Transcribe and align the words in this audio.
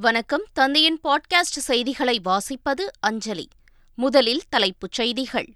வணக்கம். 0.00 0.44
தந்தையின் 0.52 1.00
பாட்காஸ்ட் 1.04 1.40
செய்திகளை 1.40 2.20
வாசிப்பது 2.24 2.80
அஞ்சலி. 3.00 3.48
முதலில் 3.94 4.42
தலைப்புச் 4.48 4.92
செய்திகள். 4.92 5.52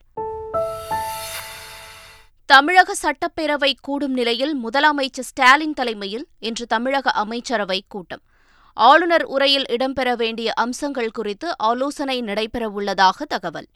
தமிழக 2.46 2.94
சட்டப்பேரவை 3.02 3.72
கூடும் 3.80 4.12
நிலையில் 4.12 4.56
முதலமைச்சர் 4.64 5.20
ஸ்டாலின் 5.20 5.72
தலைமையில் 5.72 6.26
இன்று 6.38 6.66
தமிழக 6.66 7.10
அமைச்சரவை 7.10 7.84
கூட்டம். 7.88 8.20
ஆளுநர் 8.74 9.24
உரையில் 9.24 9.64
இடம்பெற 9.64 10.14
வேண்டிய 10.14 10.52
அம்சங்கள் 10.52 11.10
குறித்து 11.10 11.58
ஆலோசனை 11.58 12.22
நடைபெறவுள்ளதாக 12.22 13.22
தகவல். 13.28 13.68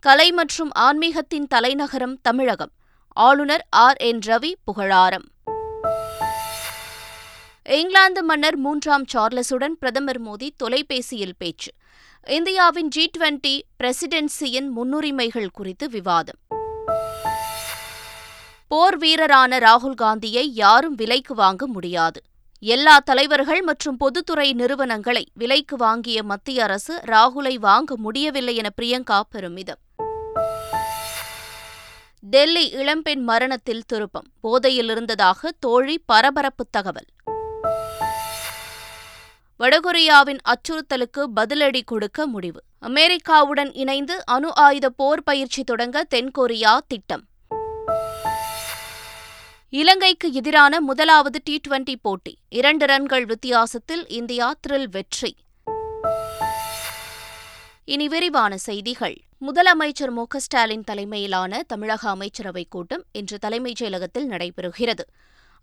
கலை 0.00 0.32
மற்றும் 0.32 0.70
ஆன்மீகத்தின் 0.74 1.46
தலைநகரம் 1.48 2.20
தமிழகம். 2.20 2.72
ஆளுநர் 3.08 3.66
ஆர். 3.70 3.96
என். 3.96 4.18
ரவி 4.18 4.54
புகழாரம். 4.64 5.28
இங்கிலாந்து 7.70 8.22
மன்னர் 8.22 8.56
மூன்றாம் 8.56 9.04
சார்லஸுடன் 9.14 9.76
பிரதமர் 9.78 10.22
மோடி 10.22 10.48
தொலைபேசியில் 10.56 11.36
பேச்சு. 11.38 11.70
இந்தியாவின் 12.26 12.88
ஜி 12.88 13.10
டுவெண்டி 13.18 13.60
பிரசிடென்சியின் 13.82 14.68
முன்னுரிமைகள் 14.76 15.46
குறித்து 15.52 15.88
விவாதம். 15.88 16.38
போர் 18.68 18.98
வீரரான 18.98 19.58
ராகுல் 19.58 19.94
காந்தியை 19.94 20.54
யாரும் 20.54 20.94
விலைக்கு 20.94 21.34
வாங்க 21.34 21.66
முடியாது. 21.66 22.22
எல்லா 22.58 22.98
தலைவர்கள் 22.98 23.60
மற்றும் 23.60 23.96
பொதுத்துறை 23.96 24.52
நிறுவனங்களை 24.52 25.28
விலைக்கு 25.34 25.76
வாங்கிய 25.76 26.22
மத்திய 26.22 26.62
அரசு 26.62 27.00
ராகுலை 27.06 27.54
வாங்க 27.54 27.96
முடியவில்லை 27.96 28.56
என 28.56 28.68
பிரியங்கா 28.82 29.20
பெருமிதம். 29.30 29.78
டெல்லி 32.20 32.68
இளம்பெண் 32.68 33.20
மரணத்தில் 33.20 33.84
திருப்பம். 33.86 34.26
போதையில் 34.40 34.88
இருந்ததாக 34.88 35.52
தோழி 35.60 36.02
பரபரப்பு 36.06 36.66
தகவல். 36.70 37.04
வடகொரியாவின் 39.60 40.38
அச்சுறுத்தலுக்கு 40.42 41.26
பதிலடி 41.36 41.80
கொடுக்க 41.84 42.26
முடிவு. 42.26 42.62
அமெரிக்காவுடன் 42.78 43.70
இணைந்து 43.72 44.26
அணு 44.26 44.54
ஆயுத 44.54 44.90
போர் 44.90 45.22
பயிற்சி 45.22 45.64
தொடங்க 45.64 46.06
தென்கொரியா 46.14 46.78
திட்டம். 46.86 47.28
இலங்கைக்கு 49.68 50.32
எதிரான 50.32 50.80
முதலாவது 50.80 51.40
டி 51.44 51.60
டுவெண்டி 51.68 51.94
போட்டி. 52.02 52.38
இரண்டு 52.48 52.86
ரன்கள் 52.86 53.24
வித்தியாசத்தில் 53.24 54.08
இந்தியா 54.08 54.54
த்ரில் 54.68 54.86
வெற்றி. 54.90 55.36
இனி 57.84 58.08
விரிவான 58.08 58.56
செய்திகள். 58.56 59.20
முதலமைச்சர் 59.46 60.10
மு 60.10 60.24
ஸ்டாலின் 60.36 60.84
தலைமையிலான 60.84 61.62
தமிழக 61.62 62.16
அமைச்சரவைக் 62.16 62.70
கூட்டம் 62.70 63.04
இன்று 63.12 63.38
தலைமைச் 63.38 63.84
செயலகத்தில் 63.84 64.28
நடைபெறுகிறது. 64.28 65.04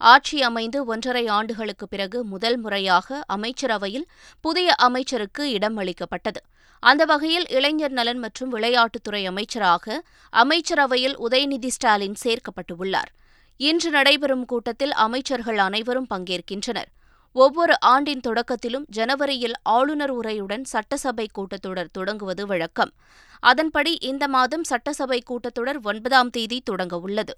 ஆட்சி 0.01 0.41
அமைந்து 0.41 0.85
ஒன்றரை 0.85 1.27
ஆண்டுகளுக்கு 1.27 1.87
பிறகு 1.87 2.23
முதல் 2.23 2.57
முறையாக 2.57 3.23
அமைச்சரவையில் 3.27 4.07
புதிய 4.41 4.75
அமைச்சருக்கு 4.75 5.51
இடம் 5.51 5.77
அளிக்கப்பட்டது 5.77 6.41
அந்த 6.83 7.05
வகையில் 7.05 7.47
இளைஞர் 7.49 7.91
நலன் 7.91 8.19
மற்றும் 8.19 8.51
விளையாட்டுத்துறை 8.53 9.21
அமைச்சராக 9.25 10.03
அமைச்சரவையில் 10.33 11.15
உதயநிதி 11.17 11.67
ஸ்டாலின் 11.67 12.17
சேர்க்கப்பட்டுள்ளார். 12.23 13.09
இன்று 13.57 13.89
நடைபெறும் 13.89 14.45
கூட்டத்தில் 14.45 14.93
அமைச்சர்கள் 15.05 15.57
அனைவரும் 15.57 16.07
பங்கேற்கின்றனர். 16.09 16.89
ஒவ்வொரு 17.31 17.79
ஆண்டின் 17.79 18.19
தொடக்கத்திலும் 18.19 18.85
ஜனவரியில் 18.97 19.55
ஆளுநர் 19.63 20.13
உரையுடன் 20.19 20.63
சட்டசபை 20.63 21.29
கூட்டத்தொடர் 21.37 21.91
தொடங்குவது 21.91 22.45
வழக்கம். 22.45 22.91
அதன்படி 23.39 23.97
இந்த 24.01 24.27
மாதம் 24.27 24.63
சட்டசபை 24.63 25.23
கூட்டத்தொடர் 25.29 25.79
ஒன்பதாம் 25.83 26.29
தேதி 26.29 26.61
தொடங்கவுள்ளது 26.71 27.33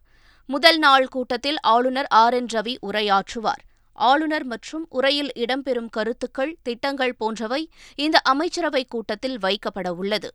முதல் 0.51 0.77
நாள் 0.77 1.07
கூட்டத்தில் 1.07 1.59
ஆளுநர் 1.59 2.07
ஆர் 2.07 2.33
என் 2.33 2.45
ரவி 2.45 2.75
உரையாற்றுவார். 2.81 3.63
ஆளுநர் 3.93 4.43
மற்றும் 4.43 4.85
உரையில் 4.89 5.31
இடம்பெறும் 5.35 5.89
கருத்துக்கள் 5.89 6.57
திட்டங்கள் 6.61 7.15
போன்றவை 7.15 7.69
இந்த 7.95 8.21
அமைச்சரவைக் 8.29 8.89
கூட்டத்தில் 8.89 9.37
வைக்கப்பட 9.37 9.89
உள்ளது. 9.89 10.33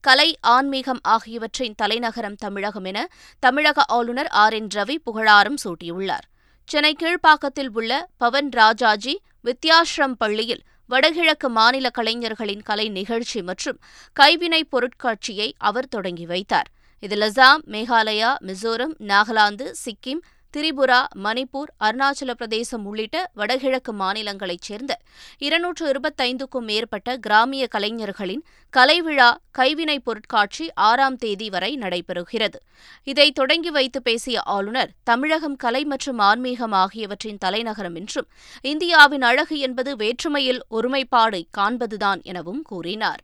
கலை 0.00 0.38
ஆன்மீகம் 0.40 0.98
ஆகியவற்றின் 1.02 1.74
தலைநகரம் 1.76 2.34
தமிழகம் 2.34 2.84
என 2.84 3.08
தமிழக 3.38 3.84
ஆளுநர் 3.86 4.26
ஆர் 4.26 4.52
என் 4.52 4.68
ரவி 4.74 4.96
புகழாரம் 5.04 5.56
சூட்டியுள்ளார். 5.64 6.26
சென்னை 6.64 6.96
கீழ்ப்பாக்கத்தில் 6.98 7.68
உள்ள 7.72 8.08
பவன் 8.16 8.48
ராஜாஜி 8.48 9.20
வித்யாஸ்ரம் 9.44 10.14
பள்ளியில் 10.18 10.62
வடகிழக்கு 10.86 11.48
மாநில 11.48 11.90
கலைஞர்களின் 11.90 12.62
கலை 12.62 12.88
நிகழ்ச்சி 12.88 13.42
மற்றும் 13.42 13.78
கைவினைப் 14.12 14.68
பொருட்காட்சியை 14.70 15.52
அவர் 15.58 15.88
தொடங்கி 15.88 16.26
வைத்தார். 16.26 16.72
இதில் 17.04 17.20
அசாம் 17.20 17.62
மேகாலயா 17.66 18.28
மிசோரம் 18.46 18.92
நாகாலாந்து 18.98 19.72
சிக்கிம் 19.84 20.20
திரிபுரா 20.54 20.98
மணிப்பூர் 21.22 21.70
அருணாச்சல 21.80 22.30
பிரதேசம் 22.30 22.84
உள்ளிட்ட 22.84 23.30
வடகிழக்கு 23.34 23.92
மாநிலங்களைச் 23.92 24.60
சேர்ந்த 24.60 24.92
இருநூற்று 25.38 25.84
இருபத்தைந்துக்கும் 25.90 26.64
மேற்பட்ட 26.64 27.16
கிராமிய 27.16 27.66
கலைஞர்களின் 27.66 28.44
கலைவிழா 28.72 29.28
கைவினைப் 29.50 30.04
பொருட்காட்சி 30.04 30.70
ஆறாம் 30.74 31.16
தேதி 31.16 31.50
வரை 31.50 31.76
நடைபெறுகிறது. 31.76 32.60
இதை 33.04 33.32
தொடங்கி 33.32 33.70
வைத்து 33.70 34.02
பேசிய 34.02 34.40
ஆளுநர் 34.40 34.90
தமிழகம் 35.04 35.56
கலை 35.56 35.84
மற்றும் 35.84 36.18
ஆன்மீகம் 36.18 36.72
ஆகியவற்றின் 36.72 37.38
தலைநகரம் 37.38 37.94
என்றும் 37.94 38.30
இந்தியாவின் 38.62 39.22
அழகு 39.22 39.58
என்பது 39.58 39.96
வேற்றுமையில் 39.96 40.62
ஒருமைப்பாடு 40.68 41.46
காண்பதுதான் 41.58 42.22
எனவும் 42.22 42.62
கூறினார். 42.62 43.22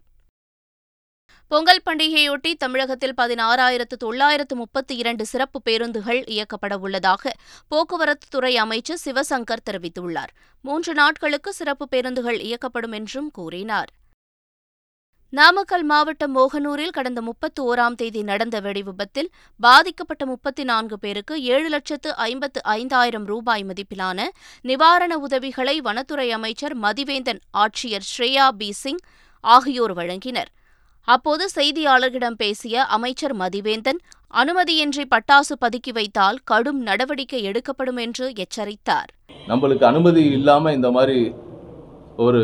பொங்கல் 1.52 1.80
பண்டிகையொட்டி 1.86 2.50
தமிழகத்தில் 2.54 3.14
பதினாறாயிரத்து 3.16 3.96
தொள்ளாயிரத்து 3.98 4.56
முப்பத்தி 4.56 4.96
இரண்டு 4.96 5.26
சிறப்பு 5.26 5.62
பேருந்துகள் 5.62 6.20
இயக்கப்பட 6.34 6.74
உள்ளதாக 6.74 7.32
போக்குவரத்துத்துறை 7.70 8.52
அமைச்சர் 8.54 9.00
சிவசங்கர் 9.04 9.64
தெரிவித்துள்ளார். 9.70 10.32
மூன்று 10.60 10.92
நாட்களுக்கு 10.94 11.52
சிறப்பு 11.52 11.88
பேருந்துகள் 11.88 12.38
இயக்கப்படும் 12.40 12.92
என்றும் 12.92 13.30
கூறினார். 13.30 13.90
நாமக்கல் 15.32 15.84
மாவட்டம் 15.84 16.36
மோகனூரில் 16.36 16.94
கடந்த 16.98 17.20
முப்பத்தி 17.20 17.62
ஓராம் 17.62 17.94
தேதி 17.94 18.22
நடந்த 18.22 18.60
வெடிவிபத்தில் 18.60 19.32
பாதிக்கப்பட்ட 19.60 20.26
முப்பத்தி 20.26 20.64
நான்கு 20.64 20.98
பேருக்கு 20.98 21.42
ஏழு 21.42 21.68
லட்சத்து 21.68 22.14
ஐம்பத்து 22.14 22.62
ஐந்தாயிரம் 22.62 23.24
ரூபாய் 23.24 23.64
மதிப்பிலான 23.64 24.28
நிவாரண 24.62 25.18
உதவிகளை 25.18 25.80
வனத்துறை 25.80 26.30
அமைச்சர் 26.30 26.78
மதிவேந்தன் 26.78 27.42
ஆட்சியர் 27.58 28.08
ஸ்ரேயா 28.12 28.48
பி 28.48 28.70
சிங் 28.72 29.04
ஆகியோர் 29.40 29.96
வழங்கினர். 29.96 30.50
அப்போது 31.08 31.44
செய்தியாளர்களிடம் 31.56 32.38
பேசிய 32.42 32.82
அமைச்சர் 32.96 33.34
மதிவேந்தன் 33.42 34.00
அனுமதியின்றி 34.40 35.04
பட்டாசு 35.12 35.54
பதுக்கி 35.62 35.92
வைத்தால் 35.96 36.38
கடும் 36.50 36.80
நடவடிக்கை 36.88 37.40
எடுக்கப்படும் 37.50 37.98
என்று 38.04 38.26
எச்சரித்தார். 38.44 39.10
நம்மளுக்கு 39.50 39.84
அனுமதி 39.90 40.22
இல்லாமல் 40.38 40.76
இந்த 40.78 40.88
மாதிரி 40.96 41.18
ஒரு 42.24 42.42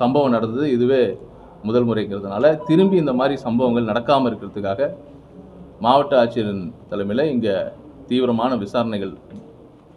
சம்பவம் 0.00 0.34
நடந்தது. 0.36 0.66
இதுவே 0.76 1.02
முதல் 1.68 1.88
முறைங்கிறதுனால 1.88 2.44
திரும்பி 2.68 2.96
இந்த 3.02 3.12
மாதிரி 3.20 3.34
சம்பவங்கள் 3.46 3.90
நடக்காமல் 3.90 4.28
இருக்கிறதுக்காக 4.30 4.90
மாவட்ட 5.86 6.14
ஆட்சியரின் 6.22 6.64
தலைமையில் 6.90 7.30
இங்கே 7.34 7.56
தீவிரமான 8.08 8.52
விசாரணைகள் 8.62 9.12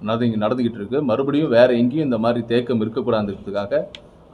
நடந்து 0.07 0.43
நடந்துக்கிட்டு 0.43 0.79
இருக்கு. 0.81 0.99
மறுபடியும் 1.09 1.53
வேறு 1.55 1.73
எங்கேயும் 1.81 2.07
இந்த 2.09 2.19
மாதிரி 2.25 2.41
தேக்கம் 2.51 2.81
இருக்கக்கூடாதுங்கிறதுக்காக 2.85 3.83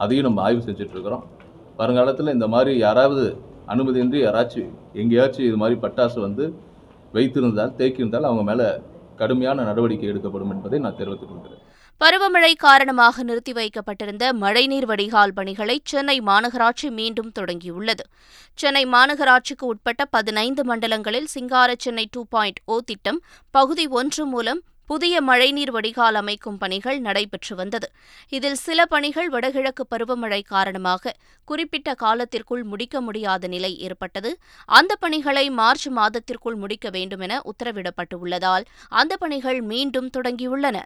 அதையும் 0.02 0.28
நம்ம 0.28 0.42
ஆய்வு 0.46 0.66
செஞ்சிட்ருக்கிறோம் 0.66 1.24
வருங்காலத்தில் 1.80 2.34
இந்த 2.36 2.46
மாதிரி 2.54 2.72
யாராவது 2.78 3.24
அனுமதியின்றி 3.72 4.18
யாராச்சும் 4.22 4.72
எங்கேயாச்சும் 5.00 5.48
இது 5.48 5.58
மாதிரி 5.62 5.76
பட்டாசு 5.84 6.18
வந்து 6.20 6.46
வைத்திருந்தால் 7.12 7.76
தேக்கியிருந்தால் 7.80 8.28
அவங்க 8.30 8.44
மேலே 8.50 8.68
கடுமையான 9.20 9.64
நடவடிக்கை 9.64 10.08
எடுக்கப்படும் 10.12 10.52
என்பதை 10.54 10.78
நான் 10.78 10.98
தெரிவித்துக் 11.00 11.30
கொள்கிறேன். 11.30 11.60
பருவமழை 12.00 12.52
காரணமாக 12.64 13.22
நிறுத்தி 13.22 13.52
வைக்கப்பட்டிருந்த 13.52 14.24
மழைநீர் 14.32 14.86
வடிகால் 14.90 15.34
பணிகளை 15.34 15.76
சென்னை 15.90 16.16
மாநகராட்சி 16.20 16.88
மீண்டும் 16.90 17.30
தொடங்கியுள்ளது. 17.38 18.04
சென்னை 18.58 18.84
மாநகராட்சிக்கு 18.94 19.64
உட்பட்ட 19.72 20.04
பதினைந்து 20.16 20.64
மண்டலங்களில் 20.70 21.28
Singara 21.34 21.72
Chennai 21.84 22.06
two 22.10 22.22
point 22.34 22.60
O 22.64 22.76
oh 22.76 22.80
திட்டம் 22.90 23.20
பகுதி 23.54 23.86
ஒன்று 24.00 24.24
மூலம் 24.26 24.62
புதிய 24.86 25.20
மழைநீர் 25.20 25.70
வடிகால் 25.70 26.14
அமைக்கும் 26.14 26.58
பணிகள் 26.58 27.00
நடைபெற்று 27.00 27.56
வந்தது. 27.56 27.90
இதில் 28.28 28.54
சில 28.54 28.86
பணிகள் 28.86 29.28
வடகிழக்கு 29.28 29.86
பருவமழை 29.90 30.42
காரணமாக 30.44 31.16
குறிப்பிட்ட 31.44 31.94
காலத்திற்குள் 31.94 32.62
முடிக்க 32.62 33.00
முடியாத 33.00 33.46
நிலை 33.46 33.78
ஏற்பட்டது. 33.78 34.38
அந்த 34.66 34.96
பணிகளை 34.96 35.50
மார்ச் 35.50 35.88
மாதத்திற்குள் 35.88 36.54
முடிக்க 36.54 36.90
வேண்டுமென 36.90 37.40
உத்தரவிடப்பட்டுள்ளதால் 37.44 38.64
அந்த 38.88 39.16
பணிகள் 39.16 39.60
மீண்டும் 39.60 40.10
தொடங்கியுள்ளன. 40.16 40.78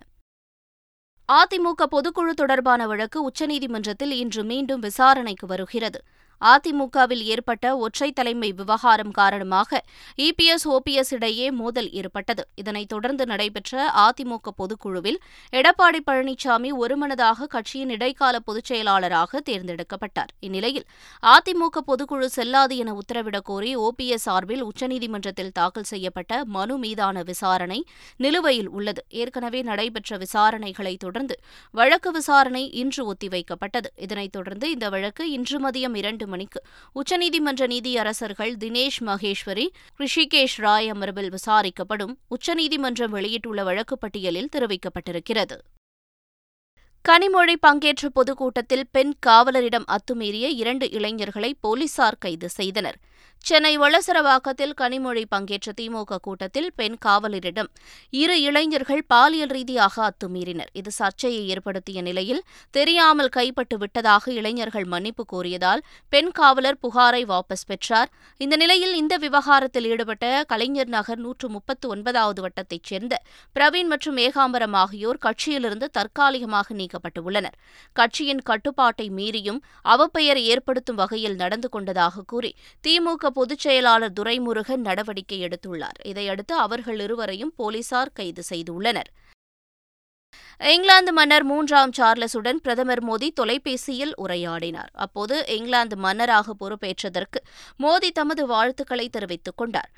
அதிமுக 1.29 1.85
பொதுக்குழு 1.91 2.31
தொடர்பான 2.31 2.87
வழக்கு 2.87 3.31
உச்சநீதிமன்றத்தில் 3.31 4.11
இன்று 4.11 4.45
மீண்டும் 4.45 4.81
விசாரணைக்கு 4.81 5.47
வருகிறது. 5.47 6.01
அதிமுகவில் 6.45 7.23
ஏற்பட்ட 7.23 7.77
ஒற்றை 7.77 8.13
தலைமை 8.13 8.53
விவகாரம் 8.53 9.11
காரணமாக 9.11 9.85
இபிஎஸ் 10.17 10.65
ஓபிஎஸ் 10.65 11.11
இடையே 11.11 11.51
மோதல் 11.51 11.91
ஏற்பட்டது. 11.91 12.49
இதனைத் 12.55 12.89
தொடர்ந்து 12.89 13.27
நடைபெற்ற 13.27 13.93
அதிமுக 13.97 14.51
பொதுக்குழுவில் 14.59 15.19
எடப்பாடி 15.53 15.99
பழனிசாமி 16.07 16.71
ஒருமனதாக 16.73 17.47
கட்சியின் 17.47 17.91
இடைக்கால 17.91 18.39
பொதுச் 18.39 18.65
செயலாளராக 18.65 19.43
தேர்ந்தெடுக்கப்பட்டார். 19.51 20.33
இந்நிலையில் 20.41 20.85
அதிமுக 21.23 21.77
பொதுக்குழு 21.87 22.25
செல்லாது 22.25 22.77
என 22.77 22.93
உத்தரவிடக் 22.93 23.45
கோரி 23.45 23.77
ஓபிஎஸ் 23.77 24.15
சார்பில் 24.15 24.65
உச்சநீதிமன்றத்தில் 24.65 25.53
தாக்கல் 25.53 25.83
செய்யப்பட்ட 25.83 26.45
மனு 26.45 26.79
மீதான 26.79 27.23
விசாரணை 27.23 27.87
நிலுவையில் 28.17 28.69
உள்ளது. 28.69 29.05
ஏற்கனவே 29.09 29.63
நடைபெற்ற 29.63 30.19
விசாரணைகளை 30.19 30.97
தொடர்ந்து 30.97 31.41
வழக்கு 31.71 32.13
விசாரணை 32.13 32.71
இன்று 32.71 33.15
ஒத்திவைக்கப்பட்டது. 33.15 33.91
இதனைத் 33.97 34.33
தொடர்ந்து 34.33 34.71
இந்த 34.71 34.89
வழக்கு 34.89 35.31
இன்று 35.31 35.71
மதியம் 35.71 35.97
இரண்டு 35.97 36.26
மணிக்கு. 36.27 36.63
உச்சநீதிமன்ற 36.95 37.67
நீதியரசர்கள் 37.67 38.53
தினேஷ் 38.65 39.01
மகேஸ்வரி 39.01 39.67
ரிஷிகேஷ் 39.99 40.57
ராய் 40.57 40.89
அமர்வில் 40.89 41.31
விசாரிக்கப்படும் 41.31 42.15
உச்சநீதிமன்றம் 42.29 43.11
வெளியிட்டுள்ள 43.11 43.65
வழக்கு 43.65 43.99
பட்டியலில் 43.99 44.49
தெரிவிக்கப்பட்டிருக்கிறது. 44.53 45.59
கனிமொழி 47.09 47.55
பங்கேற்ற 47.61 48.09
பொதுக்கூட்டத்தில் 48.09 48.87
பெண் 48.91 49.15
காவலரிடம் 49.27 49.85
அத்துமீறிய 49.87 50.49
இரண்டு 50.49 50.91
இளைஞர்களை 50.91 51.55
போலீசார் 51.61 52.17
கைது 52.19 52.49
செய்தனர். 52.49 52.99
சென்னை 53.45 53.79
வளசரவாக்கத்தில் 53.79 54.73
கனிமொழி 54.81 55.23
பங்கேற்ற 55.29 55.73
திமுக 55.81 56.17
கூட்டத்தில் 56.17 56.73
பெண் 56.75 56.97
காவலரிடம் 57.05 57.69
இரு 58.11 58.43
இளைஞர்கள் 58.43 59.03
பாலியல் 59.07 59.49
ரீதியாக 59.49 59.95
அத்துமீறினர். 60.07 60.71
இது 60.73 60.91
சர்ச்சையை 60.91 61.43
ஏற்படுத்திய 61.49 62.03
நிலையில் 62.03 62.43
தெரியாமல் 62.71 63.29
கைப்பட்டு 63.29 63.77
விட்டதாக 63.79 64.33
இளைஞர்கள் 64.33 64.85
மன்னிப்பு 64.85 65.25
கோரியதால் 65.33 65.83
பெண் 66.09 66.31
காவலர் 66.31 66.79
புகாரை 66.83 67.23
வாபஸ் 67.25 67.67
பெற்றார். 67.67 68.11
இந்த 68.41 68.57
நிலையில் 68.57 68.95
இந்த 68.95 69.17
விவகாரத்தில் 69.17 69.85
ஈடுபட்ட 69.85 70.45
கலைஞர் 70.49 70.89
நகர் 70.89 71.19
நூற்று 71.19 71.49
முப்பத்து 71.49 71.89
ஒன்பதாவது 71.89 72.43
வட்டத்தைச் 72.47 72.89
சேர்ந்த 72.91 73.15
பிரவீன் 73.57 73.87
மற்றும் 73.87 74.17
ஏகாம்பரம் 74.17 74.77
ஆகியோர் 74.83 75.23
கட்சியிலிருந்து 75.27 75.89
தற்காலிகமாக 75.91 76.75
நீக்கப்பட்டுள்ளனர் 76.75 77.57
கட்சியின் 77.93 78.43
கட்டுப்பாட்டை 78.43 79.09
மீறியும் 79.11 79.63
அவப்பெயர் 79.85 80.43
ஏற்படுத்தும் 80.43 81.01
வகையில் 81.05 81.35
நடந்து 81.37 81.69
கொண்டதாக 81.69 82.27
கூறி 82.27 82.53
திமுக 82.85 83.06
பொதுச் 83.15 83.59
செயலாளர் 83.59 84.13
துரைமுருகன் 84.21 84.77
நடவடிக்கை 84.77 85.45
எடுத்துள்ளார். 85.45 85.99
இதையடுத்து 86.05 86.55
அவர்கள் 86.55 87.01
இருவரையும் 87.01 87.53
போலீசார் 87.57 88.11
கைது 88.13 88.43
செய்துள்ளனர். 88.51 89.11
இங்கிலாந்து 90.59 91.13
மன்னர் 91.13 91.45
மூன்றாம் 91.45 91.91
சார்லஸுடன் 91.97 92.61
பிரதமர் 92.63 93.05
மோடி 93.05 93.29
தொலைபேசியில் 93.29 94.15
உரையாடினார். 94.19 94.91
அப்போது 94.93 95.47
இங்கிலாந்து 95.47 95.97
மன்னராக 95.97 96.55
பொறுப்பேற்றதற்கு 96.61 97.41
மோடி 97.79 98.11
தமது 98.13 98.47
வாழ்த்துக்களை 98.47 99.09
தெரிவித்துக் 99.09 99.57
கொண்டார். 99.57 99.91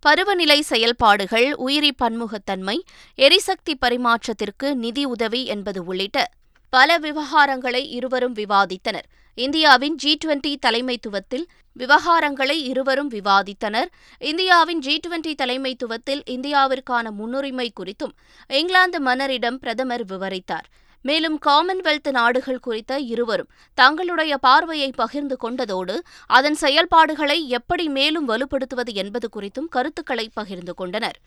பருவநிலை 0.00 0.62
செயல்பாடுகள் 0.62 1.54
உயிரி 1.54 1.94
பன்முகத்தன்மை 2.02 2.78
எரிசக்தி 3.14 3.78
பரிமாற்றத்திற்கு 3.86 4.74
நிதி 4.74 5.04
உதவி 5.04 5.46
என்பது 5.46 5.84
உள்ளிட்ட 5.84 6.28
பல 6.74 6.98
விவகாரங்களை 6.98 7.80
இருவரும் 7.90 8.34
விவாதித்தனர். 8.34 9.06
இந்தியாவின் 9.34 9.94
ஜி 9.94 10.18
டுவெண்டி 10.24 10.52
தலைமைத்துவத்தில் 10.66 11.44
விவகாரங்களை 11.76 12.56
இருவரும் 12.70 13.10
விவாதித்தனர். 13.10 13.88
இந்தியாவின் 14.18 14.78
ஜி 14.78 15.00
டுவெண்டி 15.06 15.32
தலைமைத்துவத்தில் 15.42 16.22
இந்தியாவிற்கான 16.26 17.10
முன்னுரிமை 17.10 17.72
குறித்தும் 17.80 18.14
இங்கிலாந்து 18.48 19.00
மன்னரிடம் 19.00 19.58
பிரதமர் 19.58 20.04
விவரித்தார். 20.04 20.66
மேலும் 21.02 21.38
காமன்வெல்த் 21.46 22.10
நாடுகள் 22.10 22.60
குறித்த 22.60 22.98
இருவரும் 22.98 23.52
தங்களுடைய 23.74 24.38
பார்வையை 24.38 24.90
பகிர்ந்து 24.94 25.36
கொண்டதோடு 25.42 25.98
அதன் 26.26 26.54
செயல்பாடுகளை 26.54 27.48
எப்படி 27.48 27.88
மேலும் 27.88 28.28
வலுப்படுத்துவது 28.28 28.94
என்பது 28.94 29.28
குறித்தும் 29.36 29.68
கருத்துக்களை 29.68 30.30
பகிர்ந்து 30.34 30.74
கொண்டனர். 30.74 31.20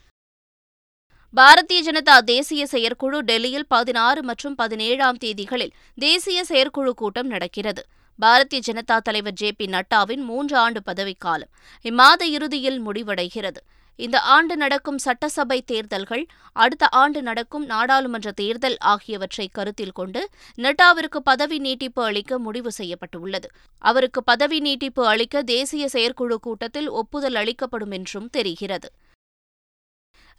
பாரதிய 1.38 1.80
ஜனதா 1.86 2.16
தேசிய 2.30 2.64
செயற்குழு 2.66 3.18
டெல்லியில் 3.30 3.66
பதினாறு 3.68 4.24
மற்றும் 4.24 4.54
பதினேழாம் 4.56 5.18
தேதிகளில் 5.24 5.74
தேசிய 5.98 6.40
செயற்குழு 6.44 6.92
கூட்டம் 6.94 7.28
நடக்கிறது. 7.28 7.82
பாரதிய 8.20 8.60
ஜனதா 8.68 8.98
தலைவர் 8.98 9.36
ஜே 9.40 9.50
பி 9.52 9.66
நட்டாவின் 9.66 10.24
மூன்று 10.30 10.56
ஆண்டு 10.58 10.82
பதவிக்காலம் 10.84 11.52
இம்மாத 11.86 12.22
இறுதியில் 12.36 12.80
முடிவடைகிறது. 12.86 13.60
இந்த 14.00 14.18
ஆண்டு 14.36 14.56
நடக்கும் 14.58 14.98
சட்டசபை 14.98 15.58
தேர்தல்கள் 15.72 16.24
அடுத்த 16.64 16.88
ஆண்டு 17.02 17.20
நடக்கும் 17.22 17.66
நாடாளுமன்ற 17.66 18.32
தேர்தல் 18.32 18.78
ஆகியவற்றை 18.94 19.48
கருத்தில் 19.52 19.96
கொண்டு 20.00 20.22
நட்டாவிற்கு 20.66 21.22
பதவி 21.30 21.60
நீட்டிப்பு 21.60 22.04
அளிக்க 22.04 22.40
முடிவு 22.40 22.72
செய்யப்பட்டுள்ளது. 22.72 23.50
அவருக்கு 23.82 24.24
பதவி 24.24 24.60
நீட்டிப்பு 24.60 25.04
அளிக்க 25.08 25.44
தேசிய 25.56 25.88
செயற்குழு 25.88 26.40
கூட்டத்தில் 26.40 26.90
ஒப்புதல் 27.02 27.40
அளிக்கப்படும் 27.44 27.92
என்றும் 27.92 28.30
தெரிகிறது. 28.30 28.90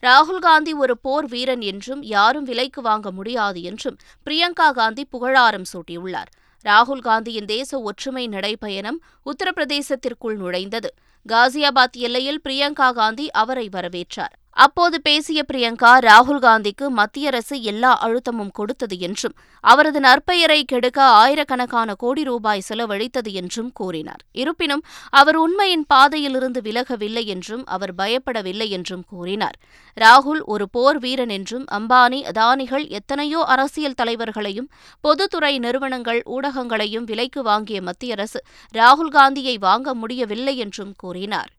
ராகுல் 0.03 0.39
காந்தி 0.39 0.73
ஒரு 0.73 0.99
போர் 0.99 1.27
வீரன் 1.27 1.61
என்றும் 1.61 2.03
யாரும் 2.03 2.45
விலைக்கு 2.45 2.83
வாங்க 2.83 3.11
முடியாது 3.11 3.63
என்றும் 3.63 3.97
பிரியங்கா 4.25 4.71
காந்தி 4.73 5.05
புகழாரம் 5.05 5.65
சூட்டியுள்ளார். 5.73 6.31
ராகுல் 6.65 7.01
காந்தியின் 7.01 7.45
தேச 7.45 7.79
ஒற்றுமை 7.81 8.29
நடைபயணம் 8.29 8.99
உத்தரப்பிரதேசத்திற்குள் 9.25 10.37
நுழைந்தது. 10.37 10.91
காசியாபாத் 11.29 11.97
எல்லையில் 11.97 12.41
பிரியங்கா 12.49 12.93
காந்தி 12.93 13.31
அவரை 13.31 13.69
வரவேற்றார். 13.73 14.35
அப்போது 14.57 14.97
பேசிய 15.01 15.41
பிரியங்கா 15.49 15.91
ராகுல் 16.07 16.41
காந்திக்கு 16.45 16.87
மத்திய 16.99 17.31
அரசு 17.31 17.57
எல்லா 17.63 17.91
அழுத்தமும் 18.07 18.53
கொடுத்தது 18.53 18.97
என்றும் 18.99 19.35
அவரது 19.65 20.01
நற்பெயரை 20.01 20.59
கெடுக்க 20.65 21.01
ஆயிரக்கணக்கான 21.23 21.95
கோடி 21.95 22.23
ரூபாய் 22.23 22.65
செலவழித்தது 22.69 23.31
என்றும் 23.41 23.71
கூறினார். 23.73 24.23
இருப்பினும் 24.33 24.83
அவர் 25.11 25.37
உண்மையின் 25.37 25.85
பாதையிலிருந்து 25.87 26.61
விலகவில்லை 26.61 27.25
என்றும் 27.25 27.65
அவர் 27.67 27.93
பயப்படவில்லை 27.95 28.69
என்றும் 28.69 29.05
கூறினார். 29.07 29.59
ராகுல் 29.97 30.43
ஒரு 30.45 30.67
போர் 30.69 30.99
வீரன் 30.99 31.35
என்றும் 31.39 31.67
அம்பானி 31.73 32.23
அதானிகள் 32.33 32.87
எத்தனையோ 32.89 33.43
அரசியல் 33.55 33.99
தலைவர்களையும் 34.03 34.71
பொதுத்துறை 35.05 35.53
நிறுவனங்கள் 35.59 36.23
ஊடகங்களையும் 36.37 37.09
விலைக்கு 37.13 37.43
வாங்கிய 37.43 37.81
மத்திய 37.83 38.17
அரசு 38.19 38.43
ராகுல் 38.75 39.15
காந்தியை 39.19 39.57
வாங்க 39.59 39.95
முடியவில்லை 39.95 40.57
என்றும் 40.57 40.95
கூறினார். 40.97 41.53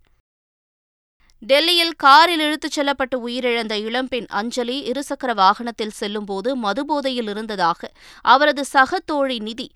டெல்லியில் 1.41 1.93
காரில் 1.97 2.41
இழுத்துச் 2.41 2.71
செல்லப்பட்டு 2.71 3.15
உயிரிழந்த 3.19 3.73
இளம்பெண் 3.79 4.27
அஞ்சலி 4.29 4.77
இருசக்கர 4.91 5.31
வாகனத்தில் 5.33 5.93
செல்லும்போது 5.99 6.49
மதுபோதையில் 6.55 7.29
இருந்ததாக 7.29 7.89
அவரது 8.25 8.63
சக 8.65 8.99
தோழி 9.05 9.37
நிதி 9.39 9.67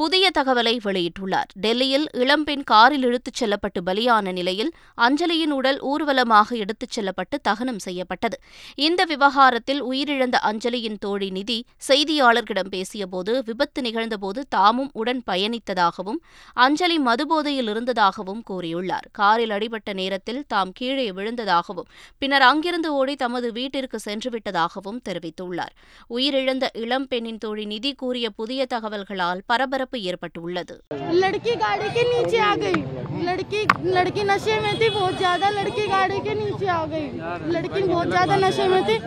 புதிய 0.00 0.30
தகவலை 0.38 0.80
வெளியிட்டுள்ளார். 0.84 1.50
டெல்லியில் 1.54 2.06
இளம்பெண் 2.12 2.62
காரில் 2.62 3.02
இழுத்துச் 3.02 3.34
செல்லப்பட்டு 3.34 3.80
பலியான 3.82 4.32
நிலையில் 4.32 4.72
அஞ்சலியின் 4.96 5.50
உடல் 5.50 5.80
ஊர்வலமாக 5.80 6.56
எடுத்துச் 6.56 6.90
செல்லப்பட்டு 6.90 7.40
தகனம் 7.40 7.78
செய்யப்பட்டது. 7.78 8.40
இந்த 8.74 9.04
விவகாரத்தில் 9.04 9.84
உயிரிழந்த 9.84 10.36
அஞ்சலியின் 10.42 10.96
தோழி 10.98 11.30
நிதி 11.30 11.64
செய்தியாளர்களிடம் 11.88 12.70
பேசியபோது 12.70 13.42
விபத்து 13.44 13.82
நிகழ்ந்தபோது 13.82 14.42
தாமும் 14.48 14.90
உடன் 14.92 15.22
பயணித்ததாகவும் 15.30 16.20
அஞ்சலி 16.52 16.98
மதுபோதையில் 16.98 17.68
இருந்ததாகவும் 17.68 18.42
கூறியுள்ளார். 18.50 19.06
காரில் 19.12 19.50
அடிபட்ட 19.50 19.92
நேரத்தில் 19.92 20.44
தாம் 20.46 20.72
கீழே 20.72 21.10
விழுந்ததாகவும் 21.10 21.90
பின்னர் 22.18 22.42
அங்கிருந்து 22.42 22.92
ஓடி 22.92 23.16
தமது 23.16 23.52
வீட்டிற்கு 23.52 23.98
சென்றுவிட்டதாகவும் 24.04 25.00
தெரிவித்துள்ளார். 25.08 25.76
உயிரிழந்த 26.10 26.66
இளம்பெண்ணின் 26.74 27.38
தோழி 27.38 27.64
நிதி 27.64 27.94
கூறிய 27.94 28.30
புதிய 28.30 28.66
தகவல்களால் 28.74 29.40
பரபரப்பு 29.46 29.88
பரபரப்பு 29.89 29.97
ஏற்பட்டுள்ளது 30.09 30.73
लड़की 31.21 31.53
गाड़ी 31.61 31.87
के 31.95 32.01
नीचे 32.09 32.39
आ 32.39 32.53
गई 32.63 32.79
लड़की 33.27 33.61
लड़की 33.95 34.23
नशे 34.29 34.55
में 34.63 34.73
थी 34.81 34.89
बहुत 34.89 35.15
ज्यादा 35.17 35.49
लड़की 35.57 35.85
गाड़ी 35.93 36.19
के 36.27 36.33
नीचे 36.41 36.67
आ 36.71 36.83
गई 36.91 37.07
लड़की 37.55 37.81
बहुत 37.83 38.07
ज्यादा 38.09 38.35
नशे 38.45 38.67
में 38.73 38.81
थी 38.89 38.97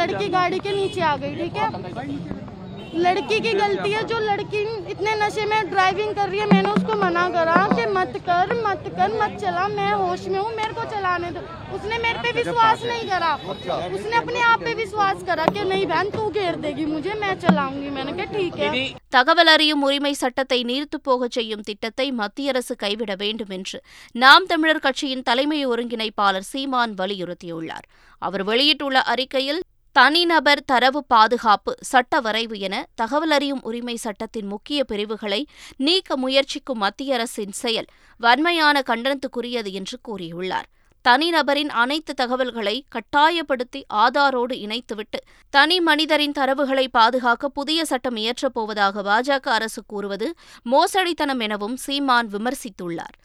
लड़की 0.00 0.28
गाड़ी 0.36 0.58
के 0.66 0.72
नीचे 0.80 1.00
आ 1.02 1.16
गई 1.22 1.34
ठीक 1.40 1.56
है 1.56 1.68
लड़की 2.96 3.38
की 3.40 3.52
गलती 3.54 3.90
है 3.90 4.02
जो 4.06 4.18
लड़की 4.22 4.60
इतने 4.90 5.14
नशे 5.16 5.44
में 5.46 5.70
ड्राइविंग 5.70 6.14
कर 6.14 6.28
रही 6.28 6.38
है 6.40 6.46
मैंने 6.48 6.70
उसको 6.72 6.96
मना 6.98 7.28
करा 7.30 7.56
कि 7.70 7.86
मत 7.92 8.12
कर 8.26 8.52
मत 8.60 8.84
कर 8.96 9.14
मत 9.14 9.36
चला 9.40 9.66
मैं 9.70 9.92
होश 9.94 10.26
में 10.28 10.38
हूँ 10.38 10.54
मेरे 10.54 10.74
को 10.74 10.84
चलाने 10.90 11.30
दो 11.30 11.40
उसने 11.76 11.98
मेरे 12.00 12.18
पे 12.22 12.32
विश्वास 12.34 12.84
नहीं 12.84 13.08
करा 13.08 13.32
उसने 13.90 14.16
अपने 14.16 14.40
आप 14.44 14.60
पे 14.60 14.74
विश्वास 14.76 15.22
करा 15.24 15.46
कि 15.48 15.64
नहीं 15.64 15.86
बहन 15.86 16.10
तू 16.10 16.28
घेर 16.32 16.56
देगी 16.58 16.86
मुझे 16.88 17.14
मैं 17.16 17.34
चलाऊंगी 17.40 17.90
मैंने 17.90 18.12
कहा 18.14 18.32
ठीक 18.34 18.56
है 18.58 18.70
தகவல் 19.12 19.50
அறியும் 19.50 19.82
உரிமை 19.86 20.10
சட்டத்தை 20.20 20.56
நீர்த்துப் 20.68 21.04
போகச் 21.04 21.36
செய்யும் 21.36 21.66
திட்டத்தை 21.66 22.06
மத்திய 22.12 22.52
அரசு 22.52 22.74
கைவிட 22.76 23.12
வேண்டும் 23.20 23.52
என்று 23.56 23.78
நாம் 24.14 24.46
தமிழர் 24.46 24.84
கட்சியின் 24.86 25.22
தலைமை 25.28 25.60
ஒருங்கிணைப்பாளர் 25.66 26.48
சீமான் 26.48 26.94
வலியுறுத்தியுள்ளார் 27.00 27.86
அவர் 28.22 28.44
வெளியிட்டுள்ள 28.44 28.98
அறிக்கையில் 29.12 29.60
தனிநபர் 29.91 30.63
தரவு 30.65 31.03
பாதுகாப்பு 31.03 31.75
சட்ட 31.81 32.19
வரைவு 32.19 32.59
என 32.59 32.87
தகவல் 32.95 33.31
அறியும் 33.31 33.63
உரிமை 33.63 33.95
சட்டத்தின் 33.95 34.47
முக்கிய 34.47 34.83
பிரிவுகளை 34.83 35.47
நீக்க 35.77 36.17
முயற்சிக்கும் 36.17 36.77
மத்திய 36.77 37.13
அரசின் 37.13 37.51
செயல் 37.51 37.85
வன்மையான 38.17 38.83
கண்டனத்துக்குரியது 38.85 39.71
என்று 39.71 39.99
கூறியுள்ளார். 40.07 40.67
தனிநபரின் 41.09 41.69
அனைத்து 41.69 42.13
தகவல்களை 42.13 42.85
கட்டாயப்படுத்தி 42.89 43.85
ஆதாரோடு 43.93 44.55
இணைத்துவிட்டு 44.65 45.19
தனி 45.49 45.79
மனிதரின் 45.79 46.35
தரவுகளை 46.39 46.87
பாதுகாக்க 46.91 47.49
புதிய 47.49 47.85
சட்டம் 47.85 48.15
இயற்றப் 48.15 48.53
போவதாக 48.53 49.01
பாஜக 49.01 49.49
அரசு 49.49 49.83
கூறுவது 49.87 50.33
மோசடித்தனம் 50.61 51.39
எனவும் 51.39 51.77
சீமான் 51.77 52.27
விமர்சித்துள்ளார். 52.27 53.17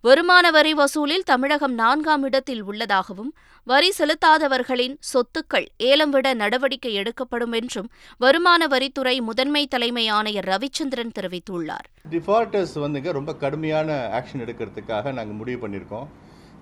வருமான 0.00 0.50
வரி 0.50 0.74
வசூலில் 0.74 1.22
தமிழகம் 1.22 1.74
நான்காம் 1.74 2.22
இடத்தில் 2.22 2.62
உள்ளதாகவும் 2.62 3.34
வரி 3.66 3.88
செலுத்தாதவர்களின் 3.96 4.94
சொத்துக்கள் 5.08 5.66
ஏலம் 5.88 6.12
விட 6.14 6.28
நடவடிக்கை 6.42 6.92
எடுக்கப்படும் 7.00 7.54
என்றும் 7.58 7.88
வருமான 8.22 8.66
வரித்துறை 8.72 9.14
முதன்மை 9.26 9.62
தலைமை 9.74 10.04
ஆணையர் 10.18 10.48
ரவிச்சந்திரன் 10.52 11.12
தெரிவித்துள்ளார். 11.18 11.86
டிஃபால்ட்டர்ஸ் 12.14 12.74
வந்துங்க 12.84 13.12
ரொம்ப 13.18 13.34
கடுமையான 13.42 13.98
ஆக்ஷன் 14.18 14.44
எடுக்கிறதுக்காக 14.44 15.12
நாங்கள் 15.18 15.38
முடிவு 15.40 15.60
பண்ணியிருக்கோம். 15.64 16.08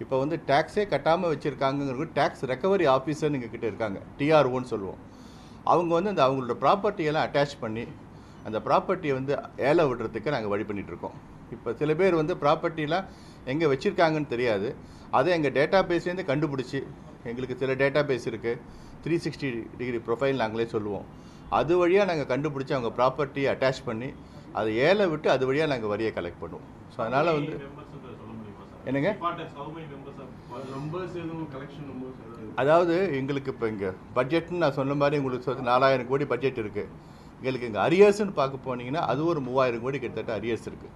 இப்போ 0.03 0.19
வந்து 0.23 0.39
டேக்ஸே 0.51 0.85
கட்டாமல் 0.95 1.33
வச்சுருக்காங்கிறது 1.35 2.09
டேக்ஸ் 2.19 2.45
ரெக்கவரி 2.53 2.89
ஆஃபீஸர் 2.97 3.39
எங்கள் 3.39 3.55
கிட்டே 3.55 3.71
இருக்காங்க. 3.71 4.01
டிஆர்ஓன்னு 4.19 4.73
சொல்லுவோம். 4.75 5.01
அவங்க 5.73 5.91
வந்து 5.99 6.13
அந்த 6.15 6.23
அவங்களோட 6.27 6.57
ப்ராப்பர்ட்டியெல்லாம் 6.67 7.27
அட்டாச் 7.29 7.57
பண்ணி 7.65 7.87
அந்த 8.49 8.59
ப்ராப்பர்ட்டியை 8.69 9.15
வந்து 9.21 9.33
ஏல 9.71 9.89
விடுறதுக்கு 9.89 10.35
நாங்கள் 10.35 10.55
வழி 10.55 10.65
பண்ணிகிட்ருக்கோம் 10.69 11.17
இப்போ 11.55 11.71
சில 11.81 11.91
பேர் 12.01 12.21
வந்து 12.23 12.35
ப்ராப்பர்ட்டிலாம் 12.45 13.09
எங்கே 13.53 13.67
வச்சுருக்காங்கன்னு 13.73 14.33
தெரியாது. 14.37 14.69
அதை 15.17 15.29
எங்கள் 15.37 15.55
டேட்டா 15.59 15.79
பேஸ்லேருந்து 15.91 16.29
கண்டுபிடிச்சி 16.31 16.81
எங்களுக்கு 17.31 17.57
சில 17.63 17.73
டேட்டா 17.83 18.01
பேஸ் 18.09 18.27
இருக்குது 18.31 18.61
த்ரீ 19.05 19.17
சிக்ஸ்டி 19.25 19.49
டிகிரி 19.79 19.99
ப்ரொஃபைல் 20.07 20.41
நாங்களே 20.43 20.67
சொல்லுவோம். 20.75 21.07
அது 21.59 21.73
வழியாக 21.81 22.09
நாங்கள் 22.11 22.31
கண்டுபிடிச்சி 22.33 22.75
அவங்க 22.77 22.91
ப்ராப்பர்ட்டியை 22.99 23.49
அட்டாச் 23.53 23.83
பண்ணி 23.89 24.09
அதை 24.59 24.71
ஏல 24.89 25.09
விட்டு 25.13 25.29
அது 25.35 25.47
வழியாக 25.49 25.71
நாங்கள் 25.73 25.93
வரியை 25.95 26.11
கலெக்ட் 26.19 26.43
பண்ணுவோம். 26.43 26.67
ஸோ 26.95 26.99
அதனால் 27.05 27.35
வந்து 27.39 27.55
என்னங்க? 28.89 29.11
அதாவது 32.63 32.95
எங்களுக்கு 33.19 33.51
இப்போ 33.55 33.67
இங்கே 33.73 33.91
பட்ஜெட்னு 34.17 34.63
நான் 34.65 34.77
சொன்ன 34.79 34.97
மாதிரி 35.03 35.19
உங்களுக்கு 35.21 35.47
சொல்லி 35.49 35.65
நாலாயிரம் 35.73 36.09
கோடி 36.11 36.25
பட்ஜெட் 36.33 36.63
இருக்குது 36.65 36.91
எங்களுக்கு 37.41 37.69
இங்கே 37.71 37.83
அரியர்ஸ்னு 37.87 38.35
பார்க்க 38.41 38.67
போனீங்கன்னா 38.69 39.03
அது 39.11 39.21
ஒரு 39.33 39.41
மூவாயிரம் 39.49 39.85
கோடி 39.85 39.99
கிட்டத்தட்ட 40.05 40.33
அரியர்ஸ் 40.39 40.69
இருக்குது 40.71 40.95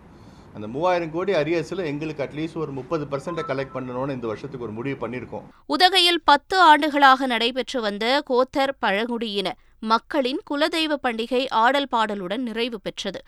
அந்த 0.54 0.66
மூவாயிரம் 0.66 1.12
கோடி 1.12 1.32
அரியர்ஸில் 1.32 1.84
எங்களுக்கு 1.90 2.22
அட்லீஸ்ட் 2.24 2.58
ஒரு 2.62 2.72
முப்பது 2.72 3.04
பர்சன்ட்டை 3.10 3.44
கலெக்ட் 3.50 3.74
பண்ணணும்னு 3.74 4.16
இந்த 4.16 4.26
வருஷத்துக்கு 4.26 4.66
ஒரு 4.66 4.74
முடிவு 4.78 4.96
பண்ணியிருக்கோம். 5.02 5.44
உதகையில் 5.66 6.20
பத்து 6.24 6.56
ஆண்டுகளாக 6.60 7.26
நடைபெற்று 7.26 7.80
வந்த 7.80 8.22
கோத்தர் 8.30 8.74
பழங்குடியின 8.78 9.50
மக்களின் 9.80 10.40
குலதெய்வ 10.50 10.96
பண்டிகை 11.02 11.40
ஆடல் 11.50 11.88
பாடலுடன் 11.92 12.44
நிறைவு 12.48 12.80
பெற்றது. 12.80 13.20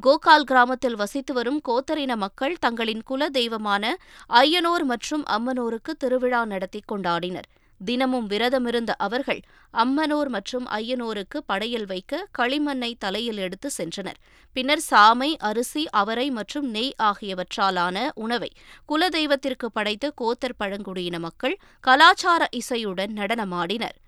கோகால் 0.00 0.48
கிராமத்தில் 0.50 0.96
வசித்து 0.96 1.34
வரும் 1.34 1.60
கோத்தரின 1.68 2.16
மக்கள் 2.16 2.56
தங்களின் 2.60 3.02
குல 3.04 3.28
தெய்வமான 3.28 3.96
ஐயனோர் 4.42 4.84
மற்றும் 4.84 5.24
அம்மனோருக்கு 5.36 5.92
திருவிழா 5.98 6.44
நடத்தி 6.44 6.82
கொண்டாடினர். 6.92 7.48
தினமும் 7.84 8.28
விரதமிருந்த 8.30 8.92
அவர்கள் 8.98 9.40
அம்மனோர் 9.74 10.28
மற்றும் 10.28 10.66
ஐயனோருக்கு 10.66 11.38
படையல் 11.46 11.86
வைக்க 11.86 12.28
களிமண்ணை 12.38 12.94
தலையில் 12.98 13.36
எடுத்து 13.36 13.70
சென்றனர். 13.78 14.18
பின்னர் 14.52 14.84
சாமை 14.90 15.30
அரிசி 15.38 15.88
அவரை 15.90 16.30
மற்றும் 16.30 16.70
நெய் 16.70 16.94
ஆகியவற்றாலான 17.02 18.08
உணவை 18.14 18.50
குலதெய்வத்திற்கு 18.88 19.66
படைத்து 19.72 20.14
கோத்தர் 20.20 20.58
பழங்குடியின 20.58 21.18
மக்கள் 21.18 21.58
கலாச்சார 21.80 22.48
இசையுடன் 22.56 23.14
நடனமாடினர். 23.20 23.98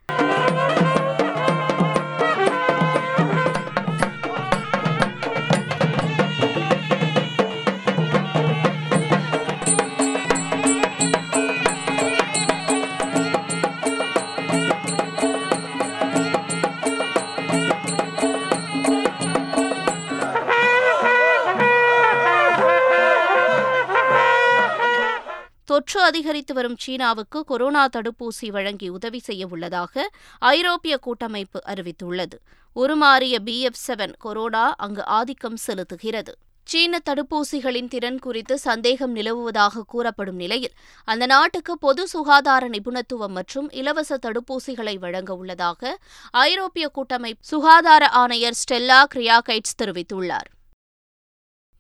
அதிகரித்து 26.05 26.55
வரும் 26.55 26.79
சீனாவுக்கு 26.79 27.41
கொரோனா 27.45 27.85
தடுப்பூசி 27.97 28.49
வழங்கி 28.57 28.89
உதவி 28.99 29.21
செய்ய 29.29 29.47
உள்ளதாக 29.51 30.11
ஐரோப்பிய 30.55 30.97
கூட்டமைப்பு 30.99 31.61
அறிவித்துள்ளது. 31.67 32.39
உருமாறிய 32.77 33.37
பி 33.45 33.57
எஃப் 33.61 33.83
செவன் 33.87 34.15
கொரோனா 34.19 34.65
அங்கு 34.79 35.05
ஆதிக்கம் 35.19 35.63
செலுத்துகிறது. 35.67 36.35
சீன 36.67 36.99
தடுப்பூசிகளின் 37.09 37.89
திறன் 37.89 38.19
குறித்து 38.19 38.55
சந்தேகம் 38.59 39.15
நிலவுவதாக 39.17 39.83
கூறப்படும் 39.87 40.39
நிலையில் 40.43 40.73
அந்த 41.05 41.25
நாட்டுக்கு 41.27 41.79
பொது 41.79 42.03
சுகாதார 42.09 42.69
நிபுணத்துவம் 42.69 43.37
மற்றும் 43.39 43.69
இலவச 43.71 44.19
தடுப்பூசிகளை 44.27 44.95
வழங்க 44.99 45.35
உள்ளதாக 45.35 45.93
ஐரோப்பிய 46.31 46.89
கூட்டமைப்பு 46.89 47.47
சுகாதார 47.47 48.09
ஆணையர் 48.23 48.59
ஸ்டெல்லா 48.63 49.01
கிரியாகைட்ஸ் 49.15 49.79
தெரிவித்துள்ளார். 49.83 50.51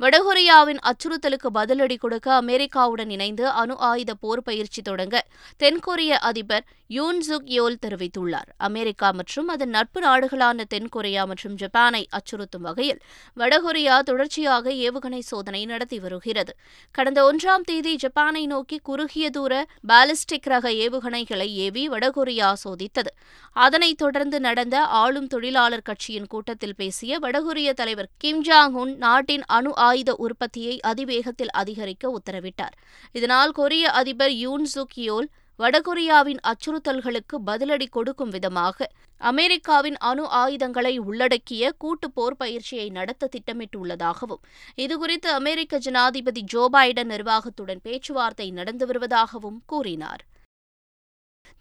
வடகொரியாவின் 0.04 0.80
அச்சுறுத்தலுக்கு 0.88 1.48
பதிலடி 1.54 1.96
கொடுக்க 1.98 2.28
அமெரிக்காவுடன் 2.42 3.10
இணைந்து 3.10 3.44
அணு 3.60 3.74
ஆயுத 3.88 4.14
போர் 4.14 4.42
பயிற்சி 4.42 4.82
தொடங்க 4.82 5.16
தென்கொரிய 5.62 6.12
அதிபர் 6.28 6.64
யூன் 6.86 7.20
சுக் 7.28 7.46
யோல் 7.56 7.78
தெரிவித்துள்ளார். 7.84 8.48
அமெரிக்கா 8.56 9.08
மற்றும் 9.10 9.48
அதன் 9.48 9.72
நட்பு 9.76 10.00
நாடுகளான 10.00 10.64
தென்கொரியா 10.74 11.22
மற்றும் 11.26 11.54
ஜப்பானை 11.56 12.02
அச்சுறுத்தும் 12.16 12.66
வகையில் 12.68 13.00
வடகொரியா 13.36 13.94
தொடர்ச்சியாக 14.00 14.74
ஏவுகணை 14.86 15.20
சோதனை 15.30 15.62
நடத்தி 15.64 15.98
வருகிறது. 15.98 16.54
கடந்த 16.90 17.20
ஒன்றாம் 17.30 17.64
தேதி 17.70 17.94
ஜப்பானை 18.04 18.44
நோக்கி 18.46 18.78
குறுகிய 18.82 19.30
தூர 19.30 19.64
பாலிஸ்டிக் 19.92 20.50
ரக 20.54 20.70
ஏவுகணைகளை 20.84 21.48
ஏவி 21.66 21.88
வடகொரியா 21.88 22.50
சோதித்தது. 22.64 23.12
அதனைத் 23.56 23.98
தொடர்ந்து 23.98 24.40
நடந்த 24.40 24.76
ஆளும் 25.02 25.26
தொழிலாளர் 25.26 25.86
கட்சியின் 25.90 26.26
கூட்டத்தில் 26.26 26.78
பேசிய 26.82 27.18
வடகொரிய 27.18 27.72
தலைவர் 27.72 28.12
கிம் 28.18 28.44
ஜாங் 28.44 28.76
உன் 28.84 28.94
நாட்டின் 28.96 29.44
அணு 29.46 29.72
ஆயுத 29.94 30.12
உற்பத்தியை 30.26 30.74
அதிவேகத்தில் 30.90 31.54
அதிகரிக்க 31.62 32.12
உத்தரவிட்டார். 32.18 32.76
இதனால் 33.18 33.56
கொரிய 33.60 33.86
அதிபர் 34.00 34.36
யூன் 34.44 34.68
சுக் 34.74 35.00
யோல் 35.06 35.30
வடகொரியாவின் 35.58 36.40
அச்சுறுத்தல்களுக்கு 36.50 37.36
பதிலடி 37.48 37.86
கொடுக்கும் 37.96 38.32
விதமாக 38.36 38.86
அமெரிக்காவின் 39.20 39.98
அணு 40.08 40.24
ஆயுதங்களை 40.40 40.92
உள்ளடக்கிய 41.08 41.70
கூட்டு 41.82 42.08
போர் 42.16 42.36
பயிற்சியை 42.40 42.88
நடத்த 42.96 43.28
திட்டமிட்டுள்ளதாகவும் 43.34 44.42
இதுகுறித்து 44.84 45.30
அமெரிக்க 45.40 45.78
ஜனாதிபதி 45.86 46.42
ஜோ 46.52 46.64
பைடன் 46.76 47.10
நிர்வாகத்துடன் 47.14 47.84
பேச்சுவார்த்தை 47.86 48.48
நடந்து 48.58 48.86
வருவதாகவும் 48.86 49.60
கூறினார். 49.72 50.24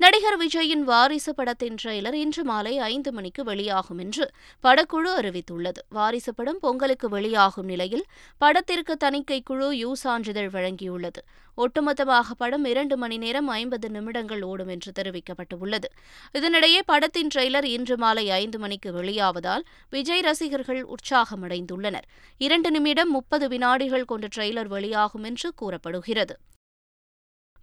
நடிகர் 0.04 0.38
விஜயின் 0.42 0.82
வாரிசு 0.84 1.36
படத்தின் 1.36 1.76
ட்ரெய்லர் 1.84 2.14
இன்று 2.14 2.44
மாலை 2.44 2.80
ஐந்து 2.80 3.12
மணிக்கு 3.12 3.44
வெளியாகும் 3.44 3.98
என்று 3.98 4.26
படக்குழு 4.64 5.12
அறிவித்துள்ளது. 5.20 5.80
வாரிசு 5.90 6.34
படம் 6.34 6.60
பொங்கலுக்கு 6.60 7.10
வெளியாகும் 7.10 7.66
நிலையில் 7.66 8.04
படத்திற்கு 8.38 8.98
தணிக்கை 8.98 9.42
குழு 9.42 9.78
யூ 9.78 9.96
சான்றிதழ் 9.96 10.50
வழங்கியுள்ளது. 10.50 11.22
ஒட்டுமொத்தமாக 11.58 12.36
படம் 12.38 12.66
இரண்டு 12.66 12.98
மணி 12.98 13.18
நேரம் 13.18 13.48
ஐம்பது 13.48 13.90
நிமிடங்கள் 13.90 14.42
ஓடும் 14.42 14.68
என்று 14.68 14.92
தெரிவிக்கப்பட்டுள்ளது. 15.00 15.90
இதனிடையே 16.34 16.82
படத்தின் 16.86 17.34
ட்ரெய்லர் 17.36 17.64
இன்று 17.64 17.98
மாலை 17.98 18.30
ஐந்து 18.30 18.60
மணிக்கு 18.60 18.92
வெளியாவதால் 18.92 19.66
விஜய் 19.90 20.22
ரசிகர்கள் 20.22 20.86
உற்சாகமடைந்துள்ளனர். 20.86 22.08
இரண்டு 22.38 22.72
நிமிடம் 22.72 23.10
முப்பது 23.10 23.48
வினாடிகள் 23.48 24.06
கொண்ட 24.06 24.28
ட்ரெய்லர் 24.36 24.68
வெளியாகும் 24.68 25.24
என்று 25.24 25.54
கூறப்படுகிறது. 25.54 26.38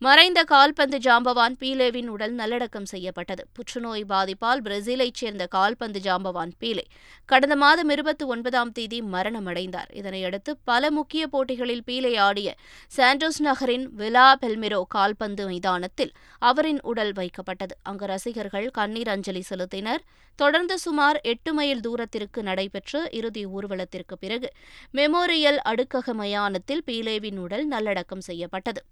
மறைந்த 0.03 0.45
கால்பந்து 0.45 0.99
ஜாம்பவான் 0.99 1.57
பீலேவின் 1.61 2.07
உடல் 2.07 2.33
நல்லடக்கம் 2.33 2.85
செய்யப்பட்டது. 2.85 3.47
புற்றுநோய் 3.53 4.05
பாதிப்பால் 4.09 4.61
பிரேசிலைச் 4.65 5.19
சேர்ந்த 5.21 5.47
கால்பந்து 5.47 6.01
ஜாம்பவான் 6.01 6.53
பீலே 6.61 6.85
கடந்த 7.25 7.57
மாதம் 7.57 7.89
இருபத்தி 7.89 8.25
ஒன்பதாம் 8.25 8.73
தேதி 8.73 9.03
மரணமடைந்தார். 9.03 9.91
இதனையடுத்து 9.93 10.51
பல 10.65 10.91
முக்கிய 10.91 11.27
போட்டிகளில் 11.27 11.83
பீலே 11.87 12.19
ஆடிய 12.19 12.55
சாண்டோஸ் 12.97 13.41
நகரின் 13.41 13.85
விலா 13.95 14.39
பெல்மிரோ 14.41 14.83
கால்பந்து 14.89 15.47
மைதானத்தில் 15.49 16.13
அவரின் 16.39 16.81
உடல் 16.83 17.13
வைக்கப்பட்டது. 17.13 17.77
அங்கு 17.83 18.07
ரசிகர்கள் 18.07 18.69
கண்ணீர் 18.71 19.09
அஞ்சலி 19.09 19.43
செலுத்தினர். 19.51 20.05
தொடர்ந்து 20.37 20.79
சுமார் 20.79 21.21
எட்டு 21.23 21.55
மைல் 21.55 21.81
தூரத்திற்கு 21.81 22.43
நடைபெற்ற 22.43 23.09
இறுதி 23.11 23.47
ஊர்வலத்திற்கு 23.47 24.19
பிறகு 24.21 24.51
மெமோரியல் 24.95 25.61
அடுக்கக 25.69 26.15
மயானத்தில் 26.15 26.83
பீலேவின் 26.87 27.37
உடல் 27.37 27.67
நல்லடக்கம் 27.67 28.21
செய்யப்பட்டது. 28.21 28.83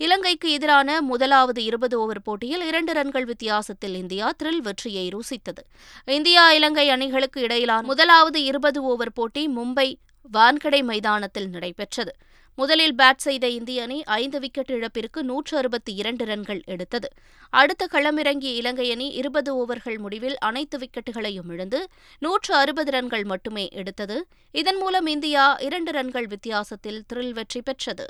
இலங்கைக்கு 0.00 0.50
எதிரான 0.50 1.02
முதலாவது 1.02 1.64
இருபது 1.64 2.00
ஓவர் 2.00 2.22
போட்டியில் 2.22 2.66
இரண்டு 2.66 2.92
ரன்கள் 2.92 3.24
வித்தியாசத்தில் 3.24 3.94
இந்தியா 3.94 4.32
த்ரில் 4.42 4.60
வெற்றியை 4.66 5.08
ருசித்தது. 5.08 5.62
இந்தியா 6.04 6.52
இலங்கை 6.52 6.90
அணிகளுக்கு 6.90 7.40
இடையிலான 7.40 7.86
முதலாவது 7.86 8.42
இருபது 8.42 8.82
ஓவர் 8.82 9.12
போட்டி 9.12 9.48
மும்பை 9.48 9.96
வான்கடை 10.32 10.84
மைதானத்தில் 10.84 11.48
நடைபெற்றது. 11.48 12.12
முதலில் 12.54 12.94
பேட் 12.94 13.24
செய்த 13.26 13.48
இந்திய 13.48 13.82
அணி 13.82 14.02
ஐந்து 14.02 14.40
விக்கெட் 14.40 14.70
இழப்பிற்கு 14.70 15.24
நூற்று 15.24 15.56
அறுபத்தி 15.56 15.94
இரண்டு 15.94 16.24
ரன்கள் 16.24 16.62
எடுத்தது. 16.64 17.08
அடுத்த 17.50 17.88
களமிறங்கிய 17.92 18.54
இலங்கை 18.60 18.90
அணி 18.90 19.08
இருபது 19.10 19.50
ஓவர்கள் 19.56 19.98
முடிவில் 19.98 20.38
அனைத்து 20.38 20.78
விக்கெட்டுகளையும் 20.78 21.52
இழந்து 21.52 21.88
நூற்று 22.18 22.54
அறுபது 22.54 22.90
ரன்கள் 22.90 23.24
மட்டுமே 23.24 23.68
எடுத்தது. 23.72 24.26
இதன் 24.52 24.76
மூலம் 24.76 25.06
இந்தியா 25.06 25.56
இரண்டு 25.60 25.92
ரன்கள் 25.92 26.26
வித்தியாசத்தில் 26.26 27.02
த்ரில் 27.12 27.32
வெற்றி 27.32 27.62
பெற்றது. 27.62 28.08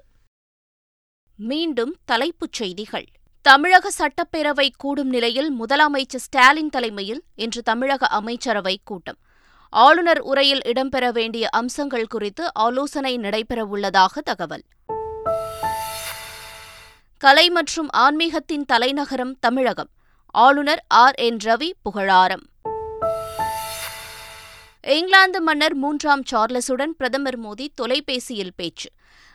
மீண்டும் 1.40 1.96
தலைப்புச் 2.04 2.52
செய்திகள். 2.52 3.04
தமிழக 3.42 3.90
சட்டப்பேரவை 3.98 4.68
கூடும் 4.76 5.08
நிலையில் 5.08 5.52
முதலமைச்சர் 5.60 6.16
ஸ்டாலின் 6.16 6.68
தலைமையில் 6.68 7.22
இன்று 7.34 7.62
தமிழக 7.62 8.06
அமைச்சரவை 8.06 8.80
கூட்டம். 8.84 9.16
ஆளுநர் 9.70 10.20
உரையில் 10.20 10.58
இடம்பெற 10.58 11.12
வேண்டிய 11.12 11.48
அம்சங்கள் 11.48 12.06
குறித்து 12.06 12.54
ஆலோசனை 12.54 13.18
நடைபெறவுள்ளதாக 13.18 14.18
தகவல். 14.24 14.62
கலை 17.18 17.50
மற்றும் 17.50 17.88
ஆன்மீகத்தின் 17.92 18.64
தலைநகரம் 18.66 19.38
தமிழகம். 19.38 19.90
ஆளுநர் 20.26 20.84
ஆர். 20.88 21.14
என். 21.14 21.36
ரவி 21.44 21.70
புகழாரம். 21.82 22.46
இங்கிலாந்து 24.82 25.40
மன்னர் 25.40 25.74
மூன்றாம் 25.74 26.22
சார்லஸுடன் 26.32 26.94
பிரதமர் 26.96 27.40
மோடி 27.40 27.66
தொலைபேசியில் 27.74 28.54
பேச்சு. 28.56 28.88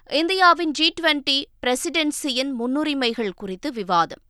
இந்தியாவின் 0.09 0.71
ஜி 0.71 0.93
டுவெண்டி 1.01 1.43
பிரசிடென்சியின் 1.65 2.51
முன்னுரிமைகள் 2.59 3.29
குறித்து 3.35 3.71
விவாதம். 3.71 4.21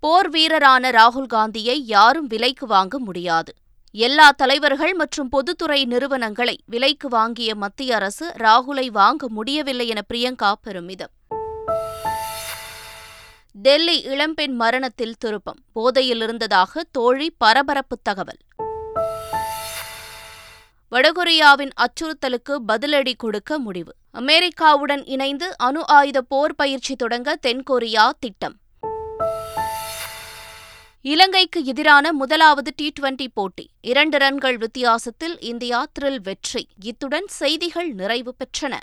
போர் 0.00 0.30
வீரரான 0.30 0.90
ராகுல் 0.90 1.26
காந்தியை 1.26 1.86
யாரும் 1.86 2.26
விலைக்கு 2.26 2.66
வாங்க 2.66 2.98
முடியாது. 2.98 3.54
எல்லா 3.92 4.30
தலைவர்கள் 4.30 4.94
மற்றும் 4.94 5.28
பொதுத்துறை 5.28 5.84
நிறுவனங்களை 5.84 6.60
விலைக்கு 6.66 7.08
வாங்கிய 7.08 7.54
மத்திய 7.54 7.94
அரசு 7.94 8.32
ராகுலை 8.38 8.86
வாங்க 8.86 9.28
முடியவில்லை 9.28 9.88
என 9.88 10.02
பிரியங்கா 10.14 10.52
பெருமிதம். 10.62 11.10
டெல்லி 13.52 14.00
இளம்பெண் 14.00 14.54
மரணத்தில் 14.54 15.16
திருப்பம் 15.18 15.58
போதையில் 15.72 16.22
இருந்ததாக 16.22 16.84
தோழி 16.92 17.34
பரபரப்பு 17.38 17.98
தகவல். 18.02 18.38
வடகொரியாவின் 20.92 21.70
அச்சுறுத்தலுக்கு 21.76 22.58
பதிலடி 22.68 23.12
கொடுக்க 23.16 23.58
முடிவு. 23.58 23.94
அமெரிக்காவுடன் 24.18 25.02
இணைந்து 25.04 25.58
அணு 25.58 25.86
ஆயுத 25.86 26.22
போர் 26.22 26.54
பயிற்சி 26.54 26.96
தொடங்க 26.96 27.38
தென்கொரியா 27.46 28.10
திட்டம். 28.20 28.56
இலங்கைக்கு 31.02 31.64
எதிரான 31.64 32.12
முதலாவது 32.12 32.72
டி 32.76 32.92
டுவெண்டி 33.00 33.26
போட்டி. 33.34 33.70
இரண்டு 33.80 34.18
ரன்கள் 34.18 34.56
வித்தியாசத்தில் 34.56 35.40
இந்தியா 35.40 35.86
த்ரில் 36.00 36.20
வெற்றி. 36.22 36.68
இத்துடன் 36.84 37.26
செய்திகள் 37.26 37.92
நிறைவு 37.92 38.34
பெற்றன. 38.36 38.76